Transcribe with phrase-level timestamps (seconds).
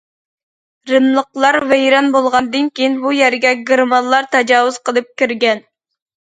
[0.91, 5.67] رىملىقلار ۋەيران بولغاندىن كېيىن، بۇ يەرگە گېرمانلار تاجاۋۇز قىلىپ كىرگەن.